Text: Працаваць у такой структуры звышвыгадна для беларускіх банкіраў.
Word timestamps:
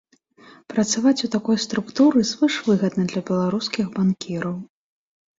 Працаваць 0.71 1.19
у 1.25 1.27
такой 1.35 1.57
структуры 1.65 2.21
звышвыгадна 2.29 3.03
для 3.11 3.21
беларускіх 3.29 3.85
банкіраў. 3.99 4.57